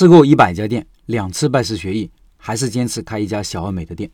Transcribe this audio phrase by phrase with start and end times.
[0.00, 4.10] 试过一百家店，两次拜师学艺，还是坚持开一家小而美的店。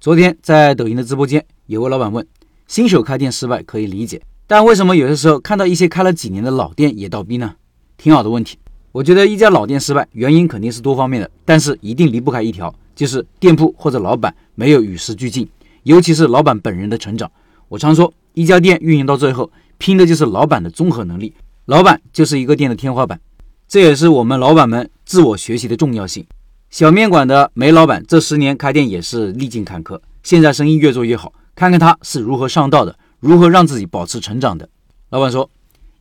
[0.00, 2.26] 昨天在抖音的直播间，有位老板问：
[2.66, 7.54] 新手开店失败可以理解，但为什么有些时候看到一些开了几年的老店也倒闭呢？
[7.96, 8.58] 挺好的问题。
[8.90, 15.48] 我觉得一家老店失败原因肯定是多方面的，但是一定离不开一条，就是店铺或者老板没有与时俱进，
[15.84, 17.30] 尤其是老板本人的成长。
[17.68, 21.32] 我常说，一家店运营到最后，拼的就是老板的综合能力，
[21.66, 23.20] 老板就是一个店的天花板。
[23.68, 26.24] 这也是我们老板们自我学习的重要性。
[26.70, 31.32] 小面馆的梅老板这十年开店也是历尽坎坷，现在生意越做越好。
[31.54, 34.68] 看看他是如何上道的，如何让自己保持成长的。
[35.10, 35.48] 老板说，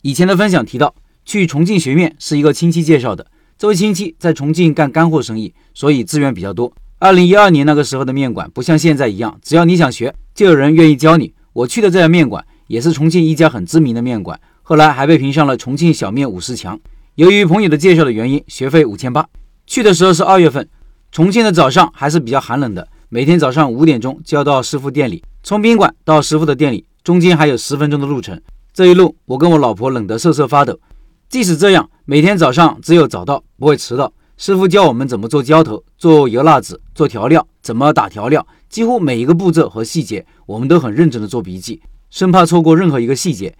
[0.00, 0.94] 以前的分享提到，
[1.26, 3.26] 去重庆学面是一个亲戚介绍的。
[3.58, 6.72] 这位亲戚在重庆干干货生意，所以资源比较多。
[6.98, 11.34] 二零一二年那个时候的面馆不像现在一样，只要你想学，就有人愿意教你。
[11.52, 16.80] 我去的这家面馆也是重庆一家很知名的面馆，后来还被评上了重庆小面五十强。
[17.16, 19.26] 由于朋友的介绍的原因，学费五千八。
[19.66, 20.66] 去的时候是二月份，
[21.10, 22.88] 重庆的早上还是比较寒冷的。
[23.10, 28.40] 每天早上五点钟就要到师傅店里，从宾馆到师傅的店里，中间还有十分钟的路程。
[28.72, 30.80] 这一路，我跟我老婆冷得瑟瑟发抖。
[31.28, 34.10] 即使这样，每天早上只有早到，不会迟到。
[34.38, 43.54] 师傅教我们怎么做浇头、做油辣子、做调料，怎么打调料，几乎每一个步骤和细节，我们都很认真的做笔记，生怕错过任何一个细节。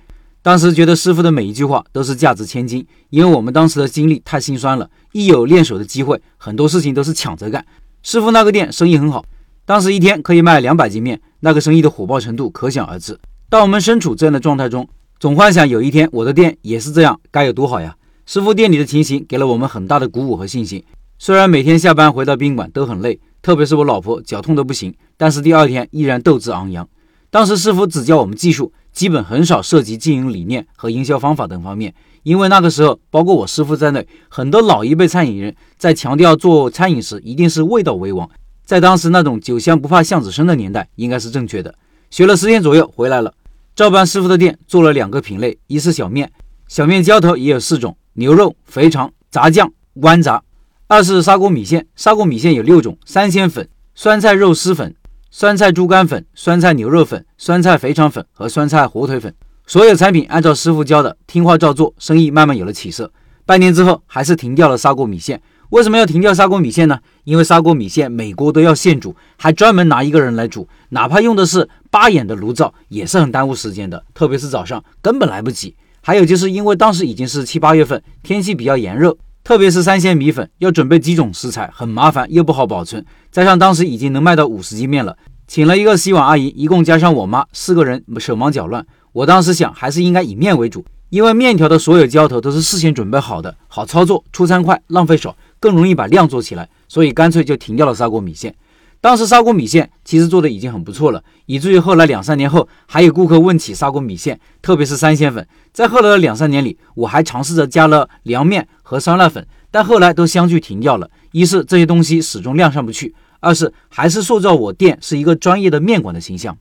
[0.45, 4.91] 当时觉得师傅的每一句话都是价值千金，因为我们当时的经历太心酸了。
[5.13, 7.65] 一有练手的机会，很多事情都是抢着干。
[8.03, 9.25] 师傅那个店生意很好，
[9.65, 13.17] 当时一天可以卖两百斤面，那个生意的火爆程度可想而知。
[13.49, 14.89] 当我们身处这样的状态中，
[15.21, 17.95] 总幻想有一天我的店也是这样，该有多好呀！
[18.27, 20.83] 师傅店里的情形给了我们很大的鼓舞和信心。
[21.21, 26.89] 虽然每天下班回到宾馆都很累，特别是我老婆脚痛得不行，但是第二天依然斗志昂扬。
[27.31, 28.73] 当时师傅只教我们技术。
[28.93, 38.29] 基本很少涉及经营理念和营销方法等方面，因为那个时候，包括我师傅在内，很多老一辈餐饮人在强调做餐饮时一定是味道为王。
[38.65, 41.75] 在当时那种酒香不怕巷子深的年代，应该是正确的。
[42.11, 43.35] 学了十天左右回来了，
[43.75, 46.31] 照搬师傅的店做了两个品类：一是小面，
[46.69, 50.43] 小面浇头也有四种，牛肉、肥肠、炸酱、豌杂；
[50.87, 54.95] 二是砂锅米线，砂锅米线有六种：三鲜粉、酸菜肉丝粉。
[55.35, 59.35] 酸菜猪肝粉、酸菜牛肉粉、酸菜肥肠粉和酸菜火腿粉，
[59.67, 63.11] 所有产品按照师傅教的听话照做，生意慢慢有了起色。
[63.47, 65.41] 半年之后，还是停掉了砂锅米线。
[65.71, 66.99] 为什么要停掉砂锅米线呢？
[67.25, 75.75] 因为砂锅米线每锅都要现煮，还专门拿一个人来煮，哪怕用的是八眼的炉灶，也是很耽误时间的，特别是早上根本来不及。
[76.03, 79.17] 还有就是因为当时已经是七八月份，天气比较炎热。
[79.45, 83.05] 特别是三鲜米粉要准备几种食材，很麻烦又不好保存。
[83.33, 85.17] 加上当时已经能卖到五十斤面了，
[85.49, 88.87] 请了一个洗碗阿姨，一共加上我妈四个人手忙脚乱。
[89.11, 96.69] 我当时想，还是应该以面为主，因为面条的所有浇头都是事先准备好的，好操作，出餐快，浪费少，更容易把量做起来。
[96.87, 98.55] 所以干脆就停掉了砂锅米线。
[99.01, 105.45] 当时砂锅米线其实做的已经很不错了，以至于后来两三年后还有顾客问起砂锅米线，特别是三鲜粉。
[105.73, 111.11] 在后来的两三年里，我还尝试着加了凉面和酸辣粉，但后来都相继停掉了。
[111.31, 116.55] 一是这些东西始终量上不去，二是还是塑造我店是一个专业的面馆的形象。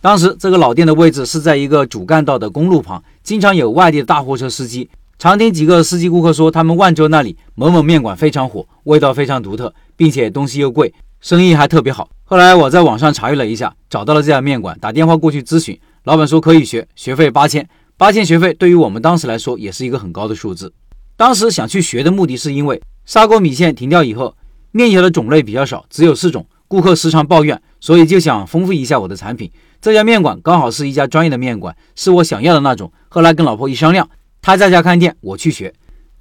[0.00, 10.94] 当时这个老店的位置是在一个主干道的公路旁，经常有外地的大货车司机，常听几个司机顾客说，他们万州那里某某面馆非常火，味道非常独特，并且东西又贵。
[11.20, 12.08] 生意还特别好。
[12.24, 17.68] 后来我在网上查阅了一下，找到了这家面馆，打电话过去咨询，老板说可以学，学费八千。
[17.98, 20.72] 八千学费对于我们当时来说也是一个很高的数字。
[21.18, 24.36] 当时想去学的目的是因为砂锅米线停掉以后，
[24.70, 29.50] 面条的种类比较少，只有四种，顾客时常抱怨，所以就想丰富一下我的产品。
[29.80, 32.92] 这家面馆刚好是一家专业的面馆，是我想要的那种。
[33.08, 34.08] 后来跟老婆一商量，
[34.40, 35.74] 她在家开店，我去学。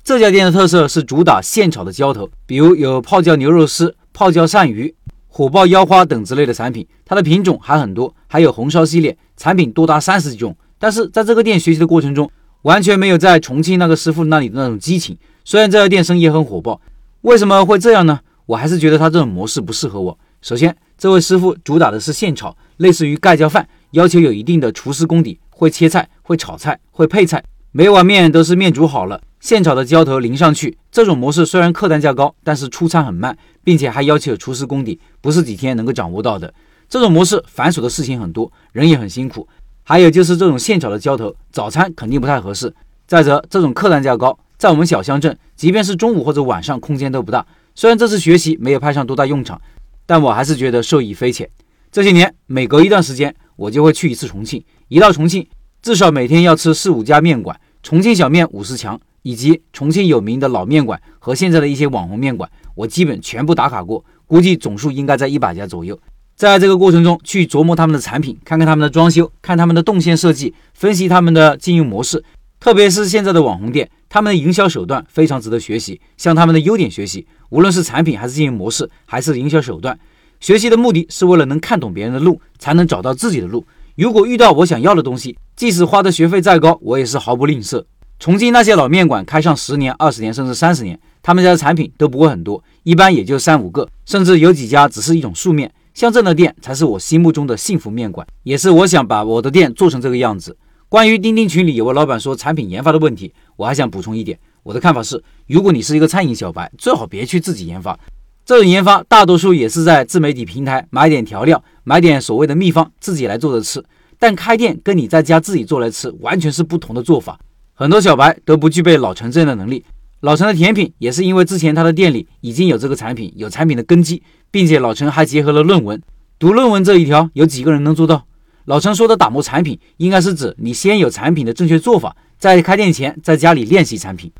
[0.03, 3.95] 这家店的特色是主打现炒的浇头，比如有泡椒牛肉丝。
[4.13, 4.95] 泡椒鳝鱼、
[5.27, 10.57] 火爆腰花等之类的产品，它的品种还很多，还有红烧系列产品多达三十几种。
[10.79, 12.27] 但是在这个店学习的过程中，
[12.63, 15.17] 完全没有在重庆那个师傅那里的那种激情。
[15.45, 16.81] 虽然这家店生意很火爆，
[17.21, 18.19] 为什么会这样呢？
[18.45, 20.17] 我还是觉得他这种模式不适合我。
[20.41, 29.21] 首先，这位师傅主打的是现炒，类似于盖浇饭，要求有一定的厨师功底，会切菜、会炒菜、会配菜，每碗面都是面煮好了。
[29.39, 36.53] 现炒的浇头淋上去，这种模式虽然客单价高，但是出餐很慢，并且还要求有厨师功底，不是几天能够掌握到的。
[36.89, 39.47] 这种模式繁琐的事情很多，人也很辛苦。
[39.89, 42.75] 还有就是这种现炒的浇头，早餐肯定不太合适。
[43.07, 47.47] 再者，这种客单价高，在我们小乡镇，即便是中午或者晚上，空间都不大。
[47.73, 49.61] 虽然这次学习没有派上多大用场，
[50.05, 51.49] 但我还是觉得受益匪浅。
[51.89, 54.61] 这些年，每隔一段时间，我就会去一次重庆。
[54.89, 55.47] 一到重庆，
[55.81, 57.57] 至少每天要吃四五家面馆。
[57.81, 65.97] 重庆小面五十强，以及重庆有名的老面馆和现在的一些网红面馆，我基本全部打卡过，估计总数应该在一百家左右。
[66.37, 72.23] 在这个过程中，去琢磨他们的产品，看看他们的装修，看他们的动线设计，分析他们的经营模式，
[72.59, 79.97] 特别是现在的网红店，他们的营销手段非常值得学习，向他们的优点学习，无论是产品还是经营模式，还是营销手段。
[80.39, 83.65] 学习的目的是为了能看懂别人的路，才能找到自己的路。
[83.95, 87.83] 如果遇到我想要的东西，即使花的学费再高，我也是毫不吝啬。
[88.19, 95.71] 重庆那些老面馆开上十年、二十年，甚至三十年，他们家的产品都不会很多，一般也就三五个，甚至有几家只是一种素面。
[95.97, 100.55] 像这样的店才是我心目中的幸福面馆，也是我想把我的店做成这个样子。
[100.89, 107.99] 关于钉钉群里有位老板说产品研发的问题，我还想补充一点，我的看法是，如果你是一个餐饮小白，最好别去自己研发。
[108.45, 113.83] 这种研发大多数也是在自媒体平台买点调料，买点所谓的秘方，自己来做着吃。
[114.19, 117.39] 但开店跟你在家自己做来吃完全是不同的做法。
[117.73, 119.83] 很多小白都不具备老陈这样的能力。
[120.21, 126.01] 老陈的甜品也是因为之前他的店里已经有这个产品，有产品的根基，并且老陈还结合了论文。
[126.39, 128.25] 读论文这一条，有几个人能做到？
[128.65, 134.31] 老陈说的打磨产品，应该是指你先有产品的正确做法，在开店前在家里练习产品。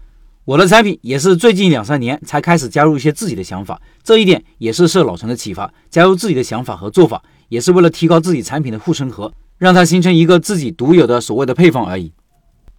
[0.45, 12.12] 我的产品也是最近两三年才开始加入一些自己的想法，这一点也是受老陈的启发，加入自己的想法和做法，也是为了提高自己产品的护城河，让它形成一个自己独有的所谓的配方而已。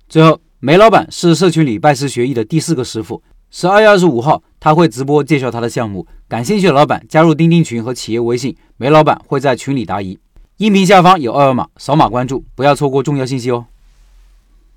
[0.09, 10.19] 最后，梅老板是社群里拜师学艺的第四个师傅，十二月二十五号他会直播介绍他的项目，感兴趣的老板加入钉钉群和企业微信，梅老板会在群里答疑。
[10.57, 13.67] 音频下方有二维码，扫码关注，不要错过重要信息哦。